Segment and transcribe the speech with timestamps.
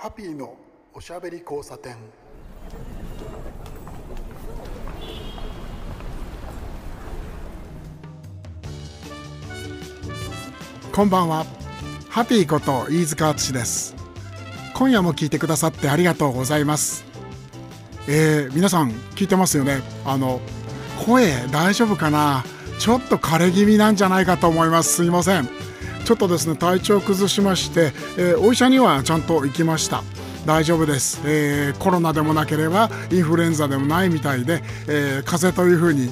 [0.00, 0.54] ハッピーの
[0.94, 1.96] おしゃべり交差点。
[10.92, 11.44] こんばんは。
[12.08, 13.96] ハッピーこと飯塚敦です。
[14.72, 17.04] 今夜も聞いてくださってありがとうございます。
[18.06, 19.80] えー、皆さん聞いてますよね。
[20.04, 20.40] あの
[21.04, 22.44] 声大丈夫かな？
[22.78, 24.94] ちょっと枯れ気味なんじゃないかと思います。
[24.94, 25.48] すいません。
[26.08, 30.02] ちょっとですね体調を崩しまして、えー、お医者にはちゃんと行きました。
[30.46, 36.08] 大丈夫です、えー、コロナでもなければインフルエンザでもないみたいで、えー、風邪というふうに、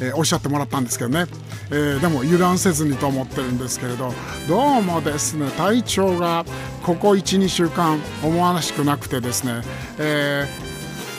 [0.00, 1.26] え、おっしゃってもらったんですけどね、
[1.70, 4.14] え、でも油断せずにと思ってるんですけれど
[4.48, 6.46] どうもですね体調が
[6.82, 9.60] ここ12週間思わしくなくてですね、
[9.98, 10.46] え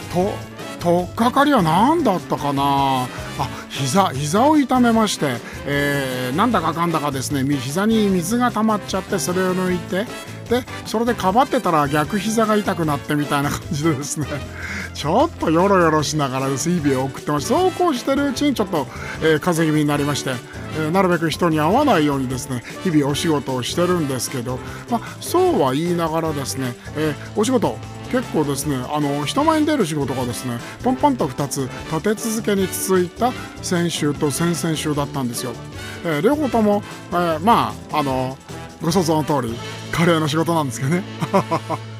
[0.10, 0.34] ー、と
[0.80, 3.08] とっかかりは何だったかな。
[3.40, 10.06] あ膝膝を痛めまして、えー、なんだかかんだかですね膝に水が溜まっちゃってそれを抜いて
[10.50, 14.28] でそれでかばってたら逆膝が痛くなってみたいな感じでですね
[14.94, 18.88] ちょっとよろよろしながらです日々を送ってましてそうこうしてるうちにちょっと、
[19.22, 20.32] えー、風邪気味になりまして、
[20.78, 27.78] えー、なるべく人に会わないようにですね日々お仕事をしてるんですけど、まあ、そうは言いながらですね、えー、お仕事
[28.08, 35.52] 結構ですねあの人前に出る仕事がですねポンポンと2つ立て続けに続いた先週と先々週だったんですよ、
[36.06, 38.38] えー、両方とも、えー、まああの
[38.82, 39.56] ご想像の通り
[39.92, 41.04] カレーの仕事なんですけどね。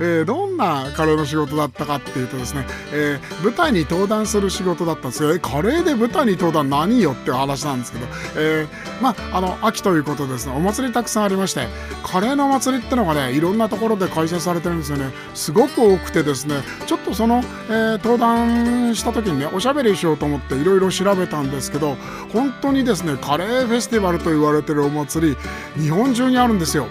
[0.00, 11.66] えー、どんなカレーの仕事だったかっていうとですね、えー、舞台に登壇する仕事だったんですけど、えカレーで舞台に登壇何よっていう話なんですけど、えー、まあ、の、秋ということですね、お祭りたくさんありまして、
[12.02, 15.10] カレーの祭りってのがね、いろんなところで開催されてるんですよね。
[15.34, 21.96] すごく多くてですね、ちょっとその、えー、登壇した時にね、おしゃべりしようと思っていろいろ調べたんですけど、
[22.32, 26.86] 本当にですね、カレーフェスティバルと言われてるお祭り、日本中にあるんですよ。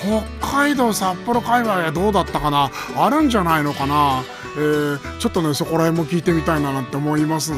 [0.00, 2.70] 北海道札幌界隈はどうだったかな？
[2.96, 4.22] あるんじゃないのかな、
[4.56, 7.52] えー、ちょっとねそこら辺も聞いてみたいななんて思います。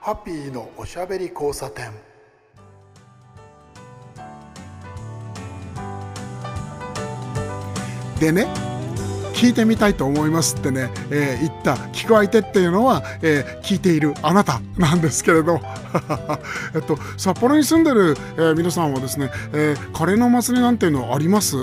[0.00, 1.90] ハッピーのおしゃべり交差点。
[8.20, 8.46] でね
[9.36, 11.74] 聞いてみたいと思いますってね、えー、言った。
[11.92, 15.60] 聞く相手っていうのは、えー、聞いているあなたなんですけれど、
[16.74, 21.56] えっと、札幌に住んでる、えー、皆さんはですね、えー、カレーの祭りなんていうのあります？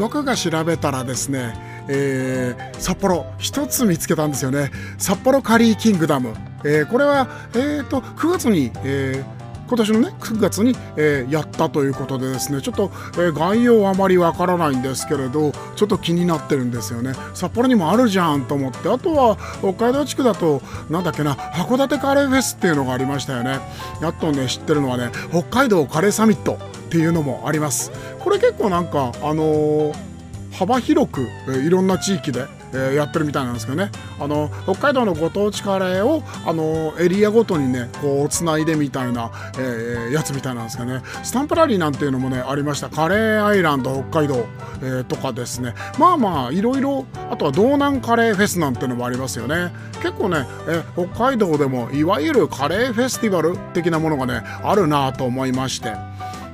[0.00, 1.54] 僕が調べたらですね、
[1.86, 4.72] えー、札幌一つ見つけたんですよね。
[4.98, 6.34] 札幌カリーキングダム、
[6.64, 17.12] えー、これは、えーと、と9月に、えー、今年のね9月に、えー、やったということでですねちょっと、えー、概要はあまりわからないんですけれどちょっと気になってるんですよね。
[17.34, 23.60] 札幌にもあるじゃんと思ってあとは北海道地区だとなんだっけな函館カレーフェスっていうのがありましたよね。
[24.00, 26.56] やっとね知ってるのはね北海道カレーサミットっ
[26.90, 27.90] ていうのもあります。
[28.20, 29.94] これ結構なんかあのー、
[30.52, 33.90] 幅広く、いろんな地域でえ、やってるみたいなんですけどね。
[34.20, 41.02] あの北海道のご当地カレーをあのエリアごとにねこうつないでみたいな、え、やつみたいなんですけどね。
[41.22, 42.88] スタンプラリーなんていうのもねありました。
[42.88, 44.46] カレーアイランド北海道、
[44.82, 45.74] え、とかですね。
[45.98, 49.72] まあまあいろいろあとは道南カレーフェスなんていうのもありますよね。
[50.02, 55.92] 結構ね、え、北海道でもいわゆるカレーフェスティバル的なものがねあるなと思いまして。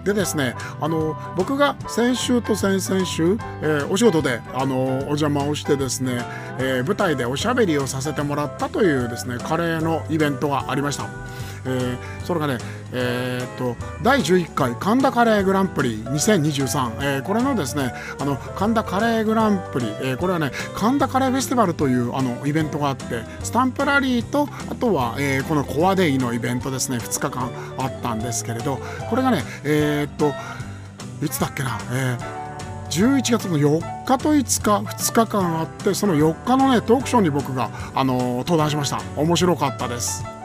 [0.04, 6.24] でですねあの僕が先週と先々週、えー、お仕事であのお邪魔をしてですね、
[6.58, 11.08] えー、舞台でおしゃべりをさせてもらったというですねカレーのイベントがありました。
[11.64, 12.58] えー、それがね、
[12.92, 28.78] えー、っと第11回神田カレーグランプリ2023、えー、これのですねあの神田カレーグランプリ、えー、これはね神田カレーフェスティバルというあのイベントがあってスタンプラリーとあとは、えー、このコアデイのイベントですね2日間あったんですけれど
[29.08, 30.32] これがねえー、っと
[31.24, 32.40] いつだっけな、えー
[32.90, 39.00] 11月の4日と5日2日間あってその4日のねトークショーに僕が、あのー、登壇しました。
[39.16, 40.39] 面白かったです。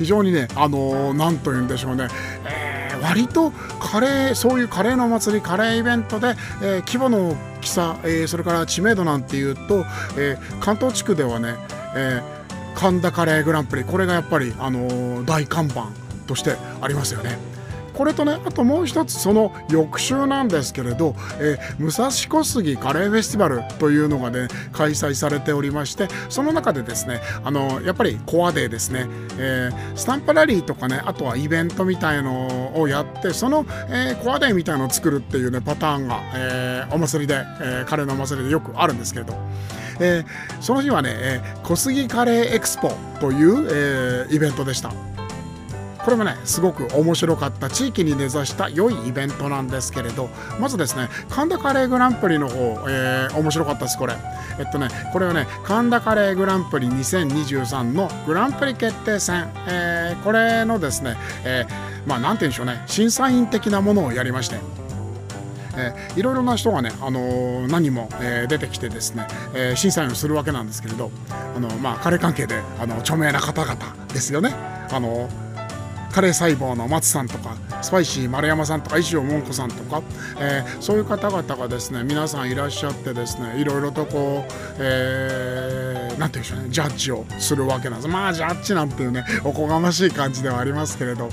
[0.00, 2.08] 非常にね、あのー、と言うんでしょうね、
[2.46, 6.28] えー、割とカレー、そういうカレーの祭り、カレーイベントで、
[6.62, 9.84] えー、規模の大きさ、え、それから知名度なんていうと、
[10.16, 11.56] え、関東地区ではね、
[11.94, 12.22] え、
[12.74, 15.88] 神田カレーグランプリ、これがやっぱり、あの、大看板
[16.26, 17.49] としてありますよね。
[17.94, 29.06] これとねあともう一つその翌週なんですけれど、えー、武蔵小杉カレーフェスティバルというのがね開催されておりましてその中でですねあのやっぱりコアデーですね、
[29.38, 39.34] えー、スタンプラリーとかねあとはイベントみたいのをやってその、えー、コアデーみたいのを作るっていうねパターンが、えー、お祭りで、えー、カレーのお祭りでよくあるんですけれど。
[40.02, 42.90] えー、その日はね、えー、小杉カレーエクスポ
[43.20, 45.09] という、えー、イベントでした。
[46.04, 52.56] これもねすごく面白かった地域に根ざした良いイベントなんですけれどまずですね神田カレーグランプリの方、
[52.88, 54.14] えー、面白かったですこれ。
[54.58, 64.80] えっとねこれはね神田カレーグランプリ2023のグランプリ決定戦、えー、これのですね、えー、まあなんて言うんでしょうね審査員的なものをやりまして。
[65.76, 71.12] えー、いろいろな人がね、あのー、何人も、えー、出てきてですね、えー、審査員をするわけなんですけれど、
[71.56, 73.76] あのまあ、カレー関係であの著名な方々
[74.12, 74.52] ですよね。
[74.90, 75.28] あの
[76.12, 80.02] カレー細胞の松さんとかスパイシー丸山さんとか石尾桃子さんとか、
[80.40, 88.08] えー、そういう方々がですね皆さんいらっしゃってですねいろいろとこう、えー、なんていうんでしょうねジャッジをするわけなんです。
[88.08, 91.28] まあジャッジなんていうねおこがましい感じではありますけれど、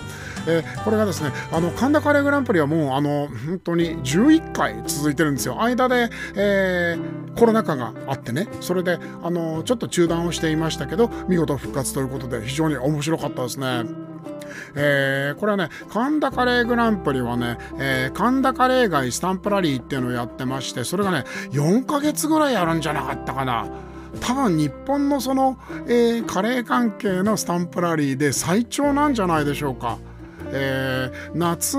[0.47, 5.61] えー、これがですねあの神田カレーグランプリはもうあの本当に11回続いてるんですよ。
[5.61, 14.07] 間で、えー、コロナ禍があってねそれであのちょっと中断をしていましたけど見事復活ということで非常に面白かったですね。
[14.75, 23.67] えー、これはね神田カレーグランプリはね、えー、神田カレー街スタンプラリーっていうのをやってましてそれがね4ヶ月ぐらいやるんじゃなかったかな。
[24.21, 29.99] 多分日本のその、えー、カレー関係のスタンプラリーで最長なんじゃないでしょうか。
[30.51, 31.77] えー、夏？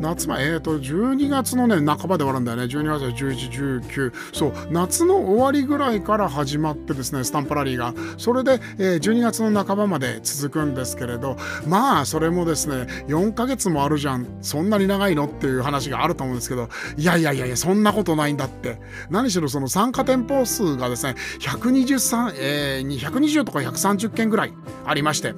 [0.00, 2.64] 夏前、えーと、12月のね半ばで終わるんだよね。
[2.64, 4.52] 12月11、19そう。
[4.70, 7.94] 夏の終わりぐらいから始まってですねスタンプラリーが。
[8.18, 14.26] それで、えー、12月の半ばまで続くんですけれどまあそれもですね4ヶ月もあるじゃん。
[14.40, 15.26] そんなに長いの？
[15.26, 16.68] っていう話があると思うんですけど。
[16.96, 18.80] いやいやいやいやそんなことないんだって。
[19.10, 24.52] 何しろその参加店舗数がですね123、えー、120とか130件ぐらい
[24.84, 25.34] ありまして。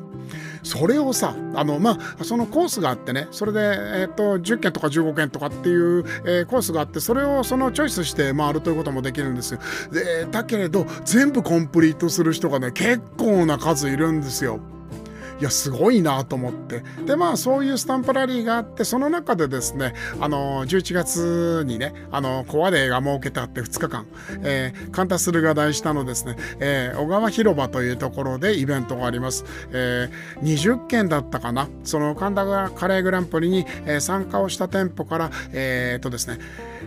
[0.63, 9.61] それをさあのまあそのコースがあってねそれで、えーと、10件とか15件とかっていう、えー、コースがあってそれをそのチョイスして回るということもできるんですよ。
[9.93, 14.61] でだけれど全部コンプリートする人がね結構な数いるんですよ。
[15.41, 16.83] いやすごいなと思って。
[17.05, 24.07] でまあそういうスタンプラリーがあってその中でですねあの11月にねあのコアデーが設けてあって2日間、
[24.43, 31.69] えー、カンタスルが大下のですね、えー、小川広場というところでイベントがあります、えー、20件だったかな。
[31.85, 33.67] その神田カレーグランプリに、
[34.01, 36.39] 参加をした店舗からえー、っとですね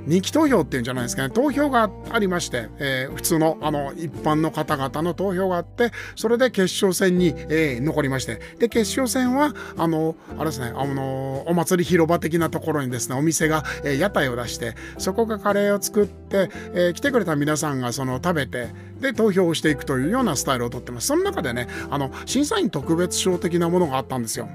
[0.06, 1.30] 人気投票っていうんじゃないですかね。
[1.30, 8.40] 投票がありまして、えー、普通のあの一般の方々の投票があってそれで決勝戦に、えー、残りまして。
[8.60, 18.69] で決勝戦はあのあれですねあのお祭り広場的なところにですねお店が、えー、屋台を出してそこがカレーを作って、えー、来てくれた皆さんがその食べて
[19.00, 21.07] で投票をしていくというようなスタイルをとってます。
[21.07, 24.50] その中でねあの審査員特別賞的なものがあったんですよ。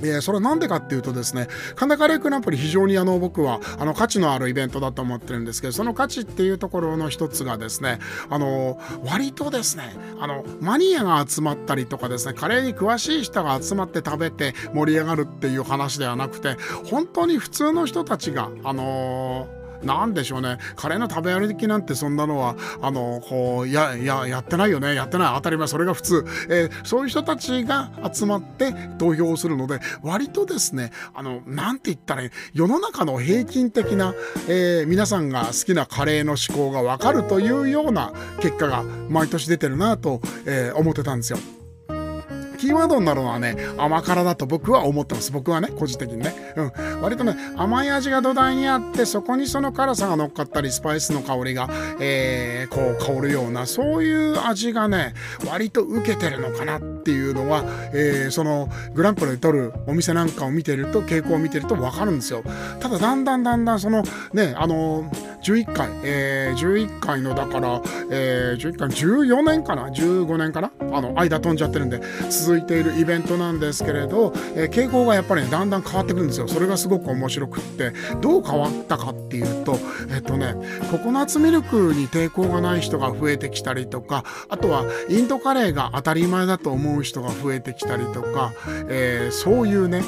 [0.00, 7.98] えー、それは何でかっていうとですね、神田カレークランプリ非常にあの僕はあの価値のあるイベントだと思ってるんですけど、その価値っていうところの一つがですね、
[8.30, 16.56] あの、割とですね、あの、マニアが集まったりとかですね、カレーに詳しい人が集まって食べて盛り上がるっていう話ではなくて、
[16.90, 20.58] 本当に普通の人たちが、あのーなんでしょうね。
[20.76, 24.94] カレーの食べ歩きなんてそんなのはあのこうやややってないよね。
[24.94, 25.34] やってない。
[25.34, 25.68] 当たり前。
[25.68, 32.22] それが普通、えー、そういう人たちが集まって投票をするので割とですねあのなんて言ったら
[32.52, 34.14] 世の中の平均的な、
[34.48, 41.38] えー、皆さんが好きなカレーの思考が分かるというような結果が毎年出てるなと、えー、思ってたんですよ。
[42.58, 45.32] キーワードになるのはね、甘辛だと僕は思ってます。
[45.32, 46.34] 僕はね、個人的にね。
[46.56, 47.00] うん。
[47.00, 51.68] 割とね、甘い味が土台にあって、そこにその辛さが乗っかったり、スパイスの香りが、
[52.00, 55.14] えー、こう香るような、そういう味がね、
[55.46, 62.42] 割と受けてるのかなっていうのは、えー、そのグランプリで取るお店なんかを見てると、傾向を見てるとわかるんですよ。
[62.80, 65.10] ただ、だんだんだんだん、その、ね、あの
[65.52, 70.70] 11回、えー、11回の、だから、えー、11回、14年かな ?15 年かな？
[70.92, 72.00] あの、間飛んじゃってるんで、
[72.30, 76.48] 続いているイベントなんですけれど、えー、傾向がやっぱり、ね、だんだん変わってくるんですよ。
[76.48, 77.92] それがすごく面白くって。
[78.20, 79.78] どう変わったかっていうと
[80.14, 80.54] えっとね
[80.90, 88.52] ココナッツミルクに抵抗がない人が増えてきたりとかあとはインドカレーが当たり前だと思う人が増えてきたりとか、
[88.88, 90.02] えー、そういうね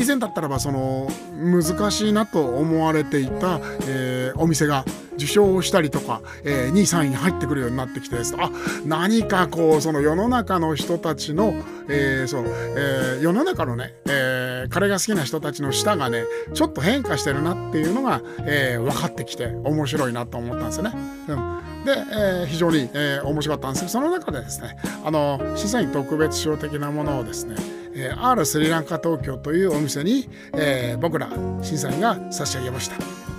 [0.00, 8.50] 以前だったらばその難しいなと思われていた、えー、お店が受賞をしたりとか、えー、2位3位に入ってくるようになってきてですあ
[8.86, 11.52] 何かこうその世の中の人たちの、
[11.90, 20.92] えー、そうえー、世の中のね、えー、彼が好きな人たちの舌がねちょっと変化してるなっていうのが、えー、分かってきて面白いなと思ったんですよね。
[21.28, 27.56] うんで、えー、非常に、えー、面白かったんですけどその中でですねあの審査員特別賞的なものをですね
[28.00, 31.28] えー、R スリランカ東京というお店に、えー、僕ら
[31.62, 33.29] 審査員が差し上げました。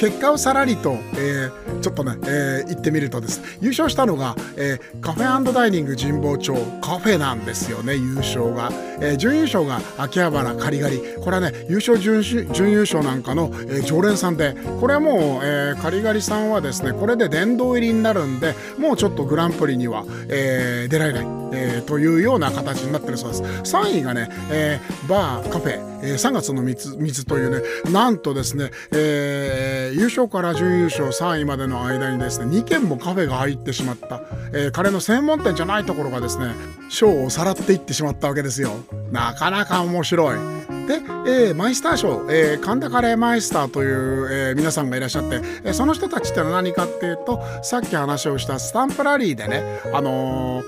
[0.00, 3.42] 結果をさらりと、えー、ちょっとね、えー、言ってみるとです。
[3.60, 8.70] 優勝したのが、えー、カフェダイニング神保町カフェなんですよね優勝が、
[9.02, 14.56] えー、準優勝が秋葉原カリガリこれはね優勝準準優勝なんかの、えー、常連さんで。
[14.80, 23.42] これはもう、えー、カリガリさんはですねこれで殿堂入りになるんでもうちょっとグランプリには、えー、出られない、えー、というような形になってるそうです。
[23.42, 34.20] 3位がね、えー、バーカフェ、えー、3月の水水というねなんとですね、えー、優勝から準優勝3位までの間にですね2軒もカフェが入ってしまった、
[34.52, 36.54] えー、彼の専門店じゃないところがですね
[36.88, 38.72] 賞をさらっていってしまったわけですよ。
[39.12, 40.60] なかなか面白い。
[40.86, 50.62] で、えー、マイスター賞、えー、神田カレーマイスターという、えー、皆さんがいらっしゃって、え、その人たちってのは何かっていうとさっき話をしたスタンプラリーでねあの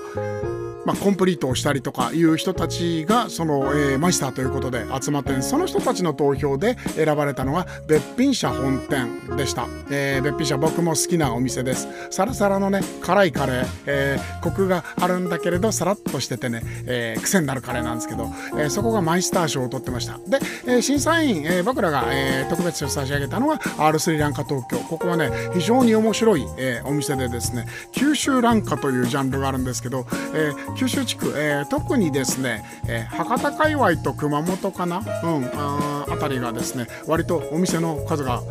[0.85, 11.87] まあ、コンプリートをしたりとかいう人たちがその、えー、マイスターということで集まってその人たちの投票で選ばれたのがべっぴん社本店でした、えー、べっぴん社僕も好きなお店です。
[12.11, 20.17] サラサラのね辛いカレー、えー、コクがあるんだけれどさらっとしててね、えー、癖になるカレーなんですけど、えー、そこがマイスター賞を取ってました。
[20.27, 24.77] で、えー、審査員、えー、僕らが、えー、特別賞差し上げたのが R スリランカ東京。
[24.77, 38.41] ここはね非常に面白い、えー、お店でですね九州ランカというジャンルがあるんですけど、えー、九州地区、えー、特にですね、えー、博多界隈と熊本かな、うん、ああたりがですね割とお店の数が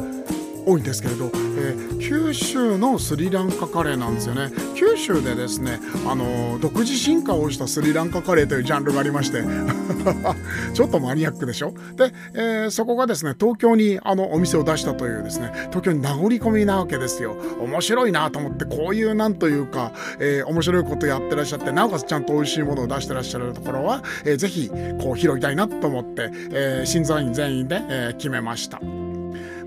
[0.65, 4.51] 多いんですけれど、えー、九州のスリランカカレーなんですよね。
[4.93, 9.43] 九州でですね、あの、独自進化をしたスリランカカレーというジャンルがありまして
[10.75, 11.73] ちょっとマニアックでしょ？
[11.97, 24.71] で、えー、そこがですね東京にあのお店を出したというですね東京に名残込みなわけですよ面白いなと思ってこういうなんというか、えー、面白いことやってらっしゃってなおかつちゃんと美味しいものを出してらっしゃるところは、えー、ぜひ
[25.01, 28.81] こう拾いたいなと思って、えー、審査員全員で、えー、決めました。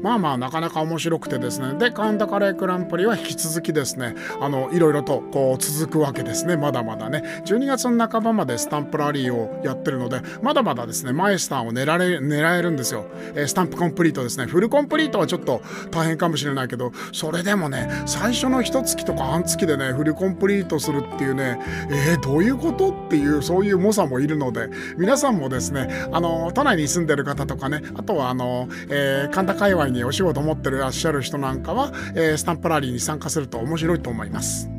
[0.05, 1.79] まあまあなかなか面白くてですね。
[1.79, 4.13] で神田カレーグランプリは引き続きですね。
[4.39, 6.57] あのいろいろとこう続くわけですね。
[6.57, 7.24] まだまだね。
[7.43, 14.45] 12月の半ばまでスタンプラリーをやってるのでまだまだですねマイスターを狙れ狙えるんですよ、えー、スタンプコンプリートですね。
[14.45, 21.59] フルコンプリートはちょっと大変かもしれないけどそれでもね最初の一月とか半月でねフルコンプリートするっていうね
[21.89, 34.75] えー、どういうことっていうそういう猛者もいるので皆さんもですねあの都内に住んでる方とかねあとはあの、えー、神田界隈ににお仕事持ってらっしゃる人なんかは、えー、スタンプラリーに参加すると面白いと思います。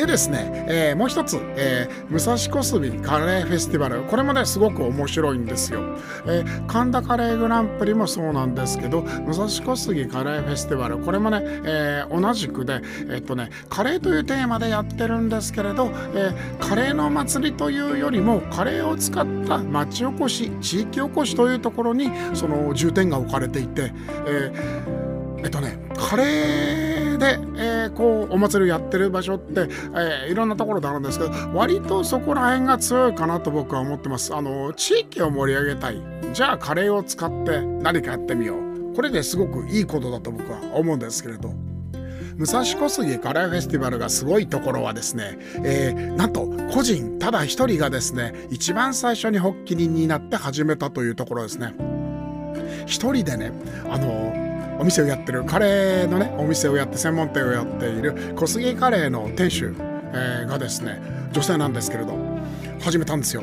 [0.00, 4.02] でですね、えー、もう一つ、えー、武蔵小杉カレーフェスティバル。
[4.04, 5.80] これもねすごく面白いんですよ、
[6.26, 10.98] えー、神田カレーグランプリもそうなんですけど武蔵小杉カレーフェスティバル。
[10.98, 12.80] これもね、えー、同じくで
[13.10, 23.92] えっとねカレーというテーマでやってるんですけれど、え、カレーの祭りというよりもカレーを使った町おこし地域おこしというところにその重点が置かれていて、
[24.26, 24.52] え、
[25.44, 34.34] えっとねカレーで、えー、こうお祭りをやってる場所って、えー、いろんなところであるんですけど割とそこら辺が強いかなと僕は思ってます。
[34.34, 36.02] あの地域を盛り上げたい。
[36.32, 38.94] じゃあカレーを使って何かやってみよう。
[38.94, 41.52] これですごくいいことだと僕は思うんですけれど。
[42.36, 51.74] 武蔵小杉カレーフェスティバルがすごいところはですね、えー、なんと個人ただ一人がですね一番最初に発起人になって始めたというところですね。
[52.86, 53.52] 一人でね
[53.90, 54.49] あの
[54.80, 59.74] お店をやってるカレーのねお店をやって専門店をやっている小杉カレーの店主、
[60.14, 62.16] えー、がですね女性なんですけれど
[62.80, 63.42] 始めたんですよ。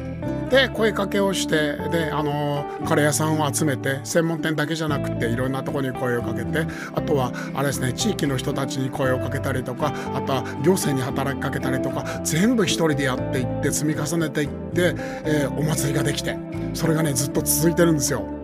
[0.49, 6.65] で声かけをしてであのカレー屋さんを集めて専門店だけじゃなくていろんなとこに声をかけて
[6.95, 16.37] あとはあれですね地域の人たちに声をかけたりとかあとは行政に働きかけたりとか全部一人でやっていって積み重ねていって、えー、お祭りができて
[16.73, 18.36] それがねずっと続いてるんですよ。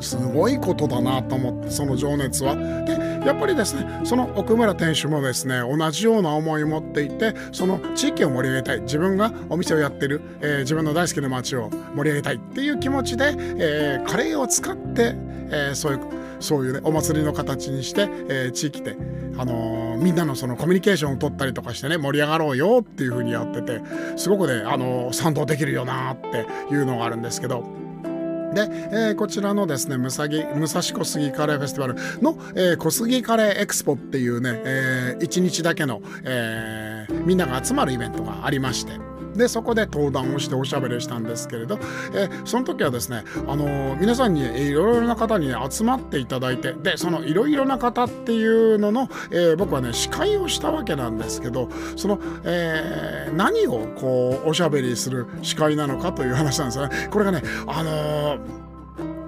[0.00, 2.56] すごいことだなと思ってその情熱は。
[2.56, 2.92] で
[3.26, 15.14] やっぱりですねその奥村店主もですね同じような思いを持っていてその地域を盛り上げたい自分がお店をやってる、えー、自分の大好きな街を盛り上げたいっていう気持ちで、えー、カレーを使って、
[15.50, 16.00] えー、そういう
[16.38, 18.96] そういうねお祭りの形にして、えー、地域で
[19.38, 23.80] あの、みんなのそのコミュニケーションを取ったりとかしてね盛り上がろうよっていう風にやってて
[24.16, 27.85] すごくね、あの、賛同できるよなっていうのがあるんですけど。
[28.56, 39.05] で、えー、こちらのですね武蔵武蔵小杉カレーフェスティバルの、えー、小杉カレーエクスポっていうね、えー、1日だけの、えー、みんなが集まるイベントがありまして。
[39.36, 41.78] でそこで登壇をしておしゃべりしたんですけれど、
[42.14, 57.08] え、その時はですね、あの、皆さんにいろいろな方に、ね、集まっていただいてでそのいろいろな方っていうのの、えー、僕はね司会をしたわけなんですけどその、えー、何をこうおしゃべりする司会なのかという話なんですよね。
[57.10, 58.65] これがね、あのー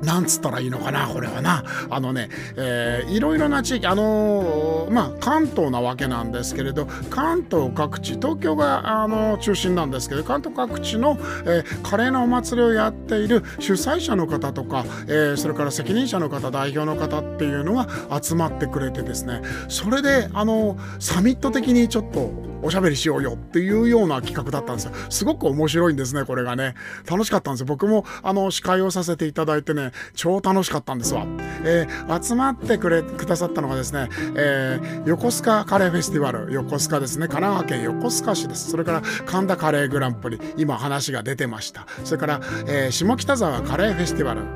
[0.02, 1.64] なんつったらいいのかなこれはな。
[1.90, 17.88] あのね、えー、いろいろな地域あのー、まあ関東なわけなんですけれど関東各地東京が、あのー、中心なんですけど関東各地の、えー、華麗なお祭りをやっている主催者の方とか、えー、それから責任者の方代表の方っていうのが
[18.20, 19.42] 集まってくれてですね。
[19.68, 22.30] それであのサミット的にちょっと
[22.62, 24.92] おしゃべりしようよっていうような企画だったんですよ。
[25.10, 26.74] すごく面白いんですねこれがね。
[27.08, 27.66] 楽しかったんですよ。
[27.66, 31.26] 僕もあの司会をさせていただいてね超楽しかったんですわ、
[31.64, 37.28] えー、集まってくれくださったのがですね、えー、横須賀カレーフェスティバル横須賀ですね。
[37.28, 38.70] 神奈川県横須賀市です。
[38.70, 41.86] それから神田カレーグランプリ今話が出てました。
[42.04, 44.46] それから、えー、下北沢カレーフェスティバル、うん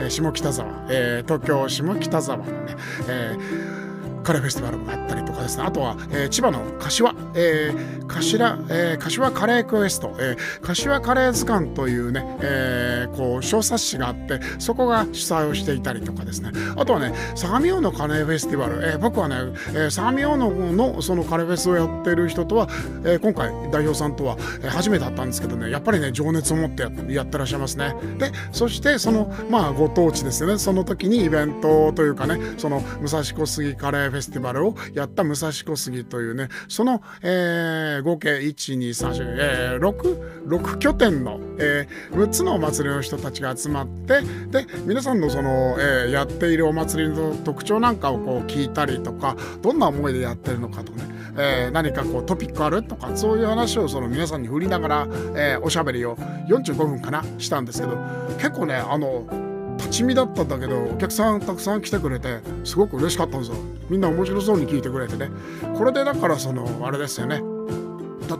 [0.00, 2.76] えー、下北沢、えー、東京下北沢のね、
[3.08, 3.81] えー
[4.22, 5.64] カレーフェスティバルもあったりとかですね。
[5.64, 16.50] あとは、えー、千葉の柏、えー、柏、えー、柏カレークエスト、えー、柏カレー図鑑というね、えー、こう小冊子があってそこが主催をしていたりとかですね。
[16.76, 19.36] あとはね相模大野カレーフェスティバル、えー、僕はね、
[19.70, 22.68] えー、相模大野のそのカレーフェスをやってる人とは、
[23.04, 27.94] えー、今回代表さんとは、えー、初めて会ったんですけどねやっぱりね情熱を持ってやってらっしゃいますね。
[28.18, 30.58] でそしてそのまあご当地ですよね。
[30.58, 51.04] その時にイベントというかねその武蔵小杉カレーフェスティバルをやった武蔵小杉というねその、えー、合計123、えー、6, 6拠点の、えー、6つのお祭りの人たちが集まってで皆さんのその、えー、やっているお祭りの特徴なんかをこう聞いたりとかどんな思いでやってるのかとね、
[51.38, 56.16] えー、何かこうトピックあるとかそういう話をその皆さんに振りながら、えー、おしゃべりを
[56.48, 57.96] 45分かなしたんですけど
[58.36, 59.51] 結構ねあの
[59.92, 63.56] 立ち見だったんだけどお客さんたくさん来てくれてすごく嬉しかったんですよ。
[63.90, 65.28] みんな面白そうに聞いてくれてね。
[65.76, 67.42] これでだからそのあれですよね。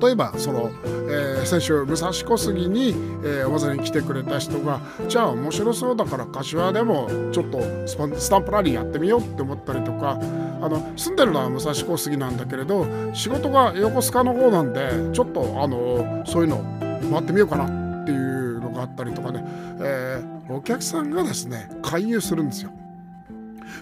[0.01, 0.71] 例えばその、
[1.11, 2.95] えー、先週武蔵小杉に、
[3.25, 10.19] えー、お祭りに来てくれた人がじゃあ面白そうだから柏でもちょっとスタンプラリーやってみようって思ったりとか
[10.63, 16.65] あの住んでるのは武蔵小杉なんだけれど仕事が横須賀の方なんでちょっとあのそういうの
[17.11, 18.42] 回ってみようかなっていう
[18.85, 19.45] があったりとかね、
[19.81, 22.73] えーお客さんがですね勧誘するんですよ。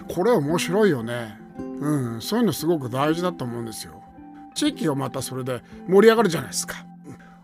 [0.07, 1.37] これ面白いよね。
[1.57, 4.01] うんそういうのすごく大事だと思うんですよ。
[4.53, 6.85] 地域がまたそれで盛り上がるじゃないですか。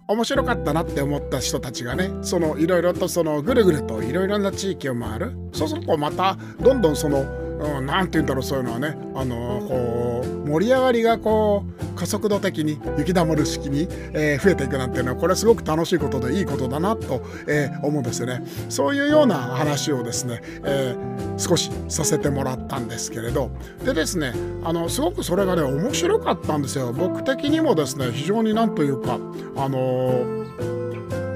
[0.08, 5.34] 面白かったなって思った人たちがねそのいろいろとそのぐるぐるといろいろな地域を回る。
[5.52, 7.26] そうするとまたどんどんその
[7.60, 8.98] うん、なて言うんだろうそういうのはね。
[9.16, 18.44] あの、こう盛り上がりがこう加速度的に雪だまる式に、えー、増えていくなんていうのはこれはすごく楽しいことでいいことだなと、えー、思うんですよね。
[18.70, 23.52] そういうような話をですね、えー、少しさせてもらったんですけれど。
[23.84, 26.94] でですねあのすごくそれがね面白かったんですよ。
[26.94, 29.20] 僕的にもですね非常になんというか
[29.56, 30.26] あの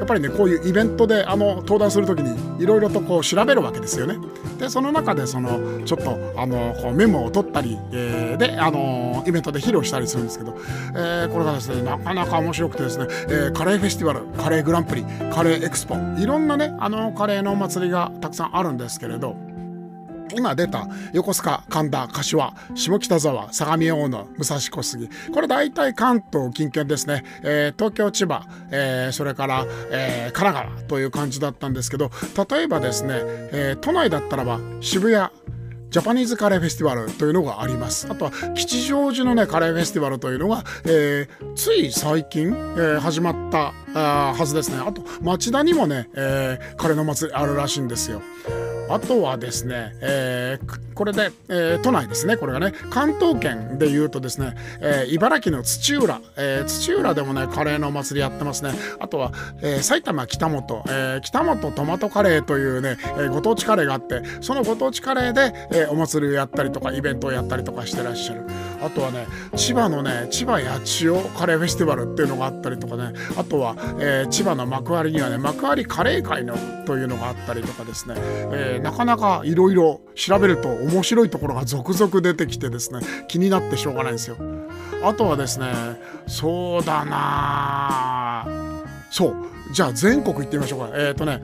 [0.02, 4.18] やっぱりねこういうイベントであの登壇する時にいろいろとこう調べるわけですよね。
[4.58, 10.58] でその中でそのちょっとあのこうメモを取ったり、えー、であのイベントで披露したりするんですけど、
[10.96, 19.51] えー、これがですねなかなか面白くてですね、えー、カレーフェスティバルカレーグランプリカレーエクスポいろんなねあのカレーのお祭りがたくさんあるんですけれど。
[20.36, 32.12] 今出た横須賀神田柏下北沢相模大野武蔵小杉これ大体関東近県ですね、えー、東京千葉、えー、それから、えー、神奈川という感じだったんですけど
[32.50, 33.20] 例えばですね、
[33.54, 35.30] え都内だったらば渋谷
[35.92, 38.08] ジャパニーズカレーフェスティバルというのがあります。
[38.10, 44.78] あとは吉祥寺のねカレーフェスティバルというのが、えー、つい最近、えー、始まったあはずですね。
[44.86, 48.22] あと町田にもね、えー、カレーの祭りあるらしいんですよ。
[48.90, 58.74] あとはですね、えー、これで、えー、都内ですね、これがね、関東圏でいうとですね、えー、茨城の土浦、えー、土浦でもね、カレーのお祭りやってますね。
[59.00, 68.44] あとは、えー、埼玉北本、えー、北本トマトカレーというね、えー、ご当地カレーがあって、そのご当地カレーで、えー、お祭りをやったりとか、イベントをやったりとかしてらっしゃる。
[68.84, 84.38] あとはね、千葉のね、千葉八千代カレーフェスティバルっていうのがあったりとかね、あとは、えー、千葉の幕張にはね、幕張カレー会のというのがあったりとかですね、えーなかなかいろいろ調べると面白いところが続々出てきてですね気になってしょうがないんですよ。
[85.04, 85.72] あとはですね
[86.28, 88.48] そうだな
[89.10, 89.36] そう。
[89.72, 90.90] じゃあ全国行ってみましょうか。
[90.96, 91.42] えっ、ー、とね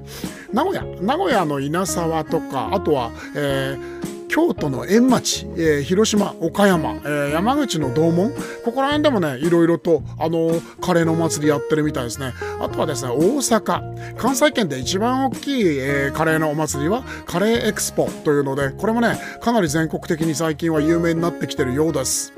[0.51, 8.31] 名古屋名古屋の稲沢とかあとは、えー京都の円町、えー、広島、岡山、えー、山口の道門、
[8.63, 12.33] ここら辺でもね、いろいろと、あのー、カレーのお祭りやってるみたいですね。
[12.59, 22.33] あとはですね、大阪、関西圏で一番大きい、えー、カレーのお祭りは、カレーエクスポというので、これもね、かなり全国的に最近は有名になってきてるようです。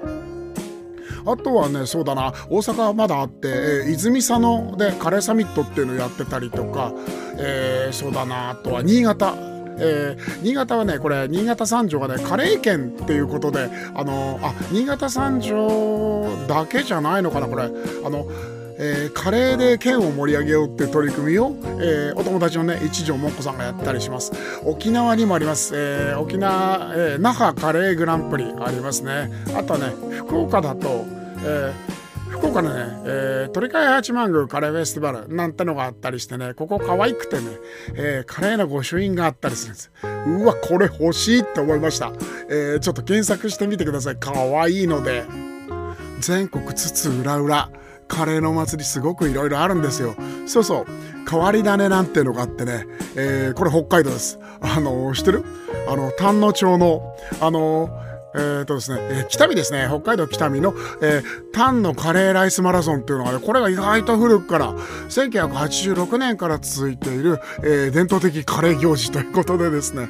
[1.26, 6.94] あとはね、そうだな、大阪はまだあって、えー、泉佐野でカレーサミットっていうのをやってたりとか、
[7.38, 9.49] えー、そうだな、あとは新潟、
[9.80, 17.64] えー、新潟はねこれ新潟三条がねカレー県っていうことであのあ新潟三条だけじゃないのかなこれ。
[17.64, 18.28] あの
[18.82, 24.32] えー、カレーで県を盛り上げようって取り組みを、えー、お友達のね一条もっこさんがやったりします。
[24.64, 29.32] 沖縄にもあります、えー、沖縄、え那覇カレーグランプリありますね。
[29.54, 31.06] あとね福岡だと、
[31.44, 31.74] え
[32.40, 37.44] 福岡のね、えー、鳥飼八幡宮カレーフェスティバルなんてのがあったりしてねここ可愛くてね、
[37.96, 39.92] えー、カレーの御朱印があったりするんです。
[40.26, 42.12] うわこれ欲しいって思いました、
[42.50, 44.18] えー、ちょっと検索してみてください。
[44.20, 45.26] 可愛いので。
[46.22, 47.72] 全国津々浦々
[48.10, 50.16] カレーのお祭りすごくいろいろあるんですよ。
[50.48, 50.86] そうそう
[51.30, 54.38] 変わり種なんてのがあってね、えー、これ北海道です。
[54.60, 55.46] あの知ってる？
[55.88, 57.90] あの丹野町のあの
[58.36, 70.10] えーとですね、えー、北見ですね、北海道北見の、えー、タンのカレーライスマラソンっていうのがね、これが意外と古くから、1986年から続いている、えー、伝統的カレー行事ということでですね、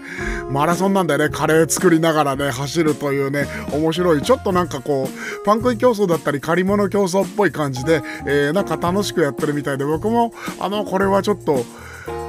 [0.50, 11.64] マラソンなんでね、カレー作りながらね、走るというね、面白い、ちょっとなんかこう、パン食い競争だったり、借り物競争っぽい感じで、えー、なんか楽しくやってるみたいで、僕も、あの、これはちょっと、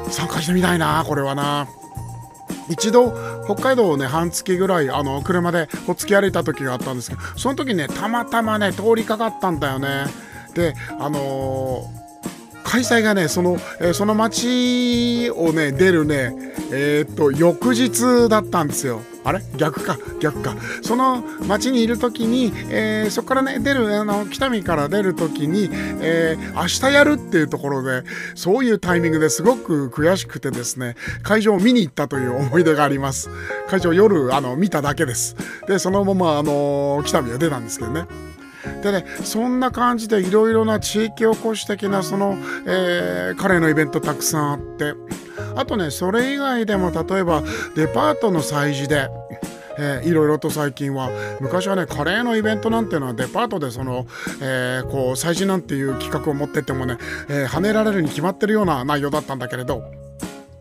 [0.09, 1.67] 参加してみたいな、これはな。
[2.71, 3.13] 一度
[3.45, 10.07] 北海道をね半月ぐらいあの車でほっつき歩いた時があったんですけどその時ねたまたまね通りかかったんだよね。
[10.55, 12.01] であのー
[12.63, 16.33] 開催がねその,、えー、その町をね出るね
[16.71, 19.01] えー、っと翌日だったんですよ。
[19.23, 19.43] あれ？
[19.57, 19.99] 逆か。
[20.21, 20.57] 逆か。
[20.83, 25.69] その町にいる時に、えー、そこからね出るあの北見から出る時に、
[26.01, 28.03] えー、明日やるっていうところで
[28.35, 33.29] そういうタイミングですごく悔しくてですね会場を見に行ったという思い出があります。
[33.69, 35.37] 会場夜あの見ただけです。
[35.67, 38.07] でそのままあの北見は出たんですけどね。
[38.83, 44.95] でねそんな感じでいろいろな地域おこし的なその、えー、カレーのイベントたくさんあって。
[45.57, 47.43] あとねそれ以外でも例えば
[47.75, 49.09] デパートの催事で
[49.79, 54.07] えー、いろいろと最近は昔はねカレーのイベントなんていうのはデパートでその、
[54.43, 60.00] えー、こう催事なんていう企画を持ってってもね、えー、跳ねられるに決まってるような内容だったんだけれど。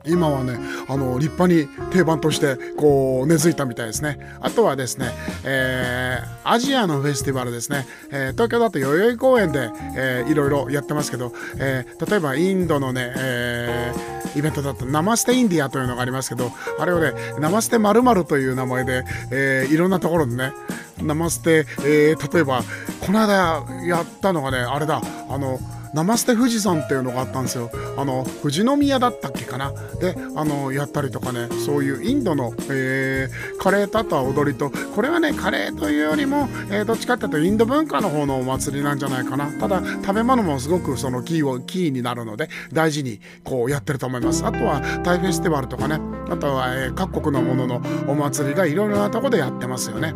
[0.05, 0.57] 今はね
[0.87, 4.19] あの立派に定番としてこう根付いたみたいですね。
[4.41, 5.11] あとはですね、
[5.43, 20.53] えー、アジアのフェスティバルですね、えー、東京だと代々木公園で、えー、いろいろやってますけど、えー、例えばインドのね、えー、イベントだとナマステインディアというのがありますけどあれをねナマステまるという名前で、えー、いろんなところでね
[21.01, 22.61] ナマステ、えー、例えば
[23.05, 25.01] この間やったのがねあれだ。
[25.29, 25.59] あの
[25.93, 27.71] ナマステ富士山っていうのがあったんですよ。
[27.97, 29.73] あの富士宮だったっけかな。
[29.99, 39.51] であのやったりとかねそういうインドの、えー、カレーとあとは踊りとこれはねカレーというよりも、えー、どっちかっていうとインド文化の方のお祭りなんじゃないかな。
[39.59, 44.45] ただ食べ物もすごくそのキーをキーになるので大事にこうやってると思います。
[44.45, 45.99] あとはタイフェスティバルとかね。
[46.29, 50.13] あとは、えー、各国のもののお祭りがいろいろなとこでやってますよね。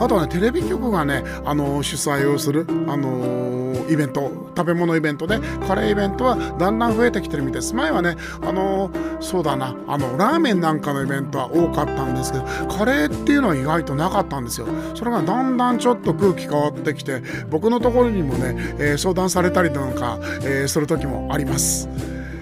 [0.00, 7.74] あとはねテレビ局がねあの主催をするあのイベント食べ物イベントでカレーイベントはだんだん増えてきてるみたいです。
[7.74, 14.66] 前はねあのそうだなあのラーメンなんかのイベントは多かったんですけどカレーっていうのは意外となかったんですよ。
[14.94, 21.88] それがだんだんちょっと空気変わってきて僕のところにもね、えー、相談されたりなんか、えー、する時もあります、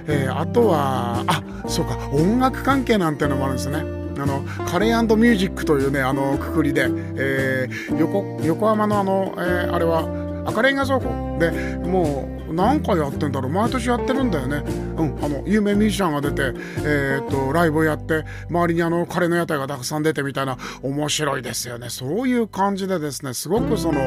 [0.06, 4.01] えー、あとはあそうか音楽関係なんてのもあるんですね。
[4.22, 11.38] あのカレーミュージックというねあのくくりで、えー、横横浜のあの、えー、あれは赤レンガ倉庫。
[11.38, 13.52] でもう何回やってんだろう。
[13.52, 14.62] 毎年やってるんだよね、
[14.98, 16.52] うん、あの有名ミュージシャンが出て、
[16.84, 21.88] えーと、ライブをやって周りにあのカレーの屋台がたくさん出てみたいな面白いですよね。
[21.88, 24.00] そういう感じでですねすごくその、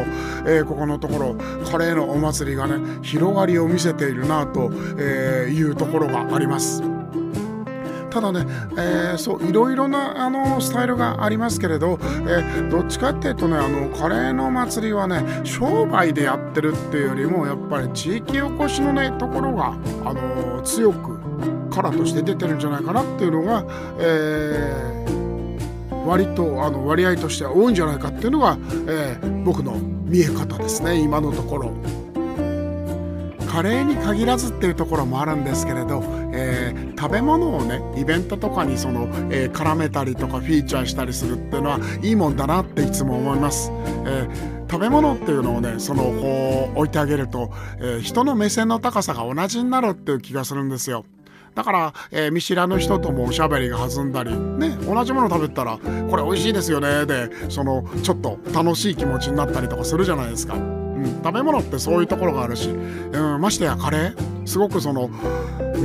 [0.45, 1.35] えー、ここのところ
[1.69, 6.94] カレーのお祭りがね広がりを見せているなと、え、いうところがあります。
[8.15, 8.45] ただね、
[8.77, 19.73] えー、そういろいろなあのスタイルがありますけれど、えー、どっちかっていうとねあのカレーの祭りはね商売でやってるっていうよりもやっぱり地域おこしのねところが
[20.05, 21.19] あの強く
[21.69, 23.65] カラーとして出てるんじゃないかなっていうのが、
[23.99, 29.73] えー、割とあの割合としては多いんじゃないかっていうのが、えー、僕の
[30.05, 32.04] 見え方ですね今のところ。
[33.55, 43.71] カレーに限らずっていうところもあるんですけれど、えー、食べ物をねイベントとかにその、えー、絡めたりとかフィーチャーしたりするっていうのはいいもんだなっていつも思います。
[44.05, 51.05] えー、食べ物っていうのをねそのこう置いてあげると、え人の目線の高さが同じになるっていう気がするんですよ。
[51.55, 55.77] だから、えー、見知らぬ人ともおしゃべりが弾んだり、ね、同じもの食べたら、
[56.09, 60.84] これ美味しいですよね、で、その、ちょっと楽しい気持ちになったりとかするじゃないですか。
[60.95, 65.09] うん、食べ物ってそういうところがあるし、うん、ましてやカレーすごくその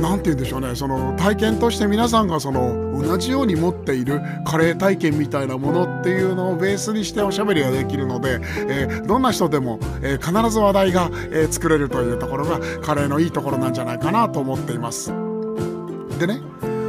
[0.01, 15.11] 何て言うんでしょうねその体験として皆さんがその同じように持っているカレー体験みたいなものっていうのをベースにしておしゃべりができるので、えー、どんな人でも、えー、必ず話題が、えー、作れるというところがカレーのいいところなんじゃないかなと思っています。
[16.19, 16.41] でね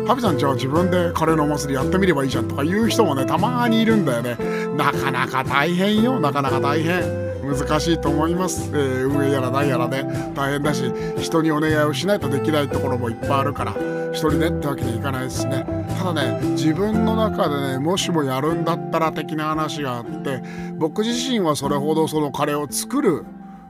[0.07, 4.37] ハビさんじゃあ自分でカレーのお祭りやってみればいいじゃんとか言う人もねたまにいるんだよね。
[4.77, 6.21] なかなか大変よ。
[6.21, 7.32] なかなか大変。
[7.53, 10.33] 難しいと思います、えー、運営やら何やらね。
[10.35, 13.73] 大変だし人にお願いをしないとできないところもいっぱいあるから
[14.13, 15.65] 一人でってわけにいかないですね。
[15.99, 20.43] ただね自分の中でねもしもやるんだったら的な話があって
[20.77, 23.25] 僕自身はそれほどそのカレーを作る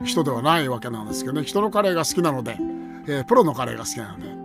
[0.04, 1.44] 人ではないわけなんですけどね。
[1.44, 2.56] 人のカレーが好きなので、
[3.06, 4.41] えー、プロのカレーが好きなので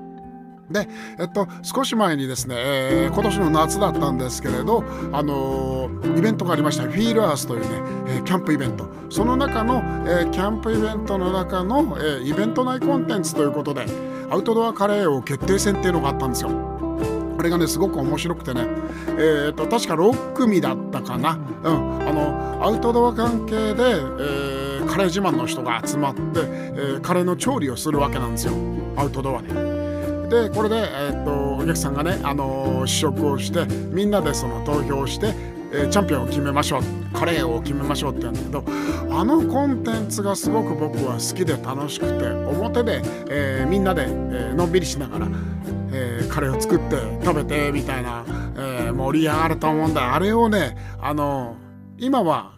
[0.69, 0.87] で、
[1.19, 6.83] えっと、少し前にですね、えー、今年の夏だったんですけれど、あのー、イベントがありました。
[6.83, 7.67] フィールアースというね、
[8.07, 8.87] えー、キャンプイベント。
[9.09, 13.85] その中の、えー、キャンプイベントの中の、えー、イベント内コンテンツということで
[14.29, 16.49] アウトドアカレーを決定戦っていうのがあったんですよ。
[16.49, 18.67] これがねすごく面白くてね、
[19.11, 28.53] えーと、確か6組だったかな、うん、あのアウトドア関係で、えー、カレー自慢の人が集まって、えー、カレーの調理をするわけなんですよ。
[28.95, 29.66] アウトドアで。
[30.29, 35.33] でこれで、えー、っとお客さんがね、あの、試食をしてみんなでその投票して、
[35.71, 36.81] えー、チャンピオンを決めましょう。
[37.13, 45.27] カレーを決めましょうって言うんだけどあのコンテンツがすごく僕は好きで楽しくて表で、えー、みんなで、えー、のんびりしながら、
[45.91, 48.23] え、カレーを作って食べてみたいな、
[48.57, 50.13] え、盛り上がると思うんだ。
[50.13, 51.55] あれをねあの
[51.97, 52.56] 今は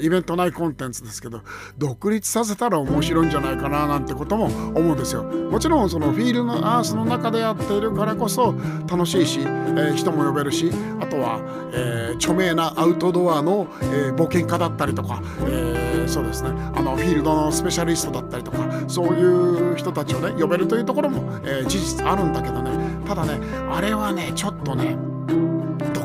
[0.00, 1.40] イベント内コンテンツですけど
[1.78, 5.22] 独立させたら面白いんじゃないかななんてことも思うんですよ。
[5.24, 8.54] もちろんそのフィールのアースの中でやっているからこそ
[8.90, 11.40] 楽しいし、えー、人も呼べるしあとは、
[11.72, 16.50] えー、著名なアウトドアの、えー、冒険家だったりとか、えー、そうですね。
[16.50, 18.58] あのフィールドのスペシャリストだったりとか
[18.88, 22.70] そういう人たちをね呼べるというところも、えー、事実あるんだけどね。
[23.06, 24.96] ただねあれはねちょっとね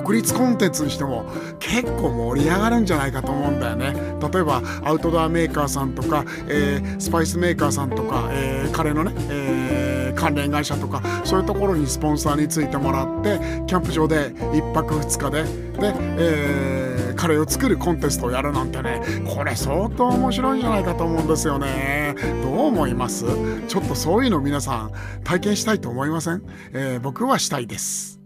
[0.08, 1.26] 独立コンテンツにしても
[1.60, 3.94] 結構盛り上がるんじゃないかと思うんだよね。
[4.32, 22.16] 例えばアウトドアメーカーさんとか、えー、スパイスメーカーさんとか、えー、カレーのね、えー、関連会社とかそういうところにスポンサーについてもらってキャンプ場で1泊2日でで、えー、カレーを作るコンテストをやるなんてねこれ相当面白いんじゃないかと思うんですよね。
[22.42, 23.26] どう思います？
[23.68, 24.92] ちょっとそういうの皆さん
[25.26, 28.17] 体験したいと思いません、えー、僕はしたいです。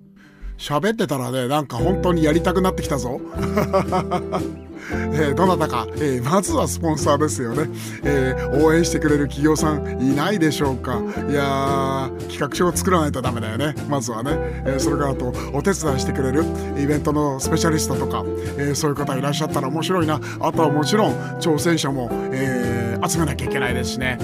[0.61, 3.19] 喋ってたらねなんか本当にやりたくなってきたぞ。
[5.13, 7.69] えー、どなたか、えー、まずはスポンサーですよね、
[8.03, 10.99] えー、応援してくれる企業さんいないでしょうか。
[11.29, 13.75] いや企画書を作らないとダメだよね。
[13.89, 14.31] まずはね、
[14.65, 16.43] えそれからあとお手伝いしてくれる
[16.77, 18.25] イベントのスペシャリストとか、
[18.57, 20.19] えそういう方いらっしゃったら面白いな。
[20.39, 24.17] あとはもちろん挑戦者も、え集めなきゃいけないですしね。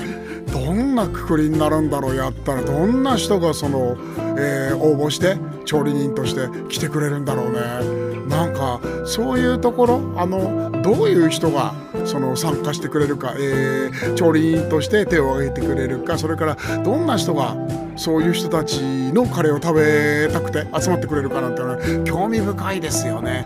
[0.52, 2.62] どんなくくりになるんだろうやったら。
[2.62, 3.98] どんな人がその、
[4.38, 8.18] えー、応募して調理人として来てくれるんだろうね。
[8.28, 11.74] なんかそういうところあのどういう人が
[12.06, 17.56] その参加してくれるか、えー、調理人として手を挙げてくれるかそれからどんな人が
[17.96, 18.82] そういう人たち
[19.14, 23.46] のカレーを食べたくて集まってくれるかなんてのは興味深いですよね。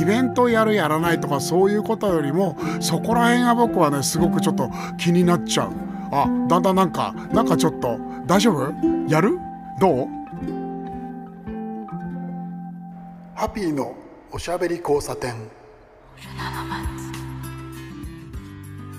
[0.00, 5.72] イベントやるやらないとかそういうことよりもそこら辺が僕はねすごくちょっと気になっちゃう。
[6.12, 8.72] あだんだんなんかなんかちょっと大丈夫？
[9.08, 9.38] やる？
[9.80, 10.08] どう？
[13.34, 13.94] ハピーの
[14.32, 15.34] おしゃべり交差点。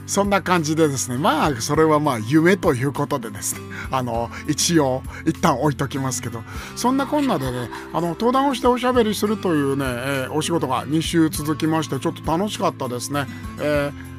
[0.08, 6.42] そんな感じでですねまあそれはまあ夢ということでですねあの一応一旦置いときますけど
[6.76, 13.26] そんなこんなでねあの登壇をしておしゃべりするというね、えー、お仕事が2週続きましてちょっと楽しかったですね。
[13.60, 14.18] えー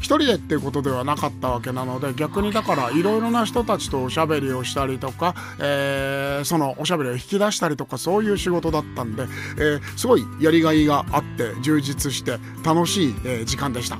[0.00, 9.24] 一人でっていうことではなかったわけなので逆にだからいろいろな人たちとおしゃべりをしたりとか、えー、そのおしゃべりを引き出したりとかそういう仕事だったんで、
[9.56, 13.98] えー、すごいやりがいがあって充実して楽しい、え、時間でした。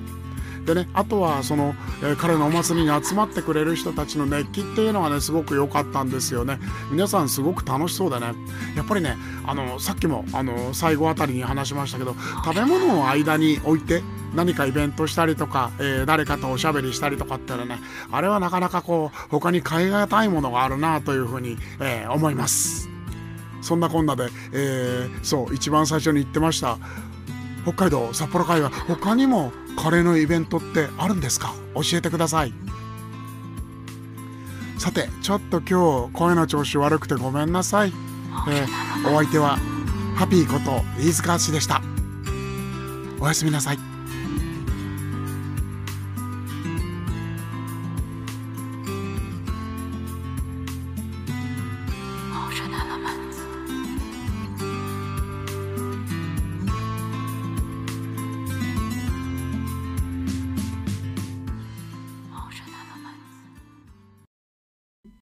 [0.66, 6.58] でねあとはその、えー、彼のお祭りに集まってくれる人たちの熱気っていうのがねすごく良かったんですよね。
[6.90, 8.32] 皆さんすごく楽しそうでね。
[8.76, 14.02] やっぱりねあのさっきもあの最後あたりに話しましたけど食べ物を間に置いて
[14.34, 17.78] 何かイベントしたりとか、えー、誰かとおしゃべりしたりとかってのね
[18.12, 22.88] あれはなかなかこう他に買い難いものがあるなというふうに、えー、思います。
[23.62, 26.78] そんなこんなで、えー、そう一番最初に言ってました
[27.72, 31.54] 北海道札幌会は他にもカレーのイベントってあるんですか？
[31.74, 32.52] 教えてください。
[34.78, 37.92] さてちょっと今日声の調子悪くてごめんなさい、
[38.48, 39.58] えー、お相手は
[40.16, 41.82] ハピーこと飯塚敦でした。
[43.20, 43.78] おやすみなさい